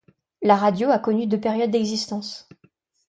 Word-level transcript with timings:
La 0.41 0.55
radio 0.55 0.89
a 0.89 0.97
connu 0.97 1.27
deux 1.27 1.39
périodes 1.39 1.69
d’existence. 1.69 2.49